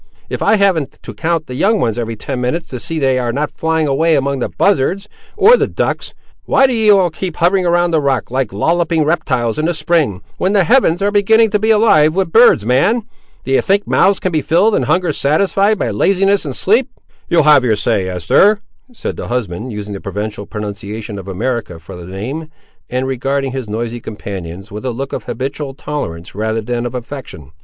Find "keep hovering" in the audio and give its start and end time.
7.11-7.65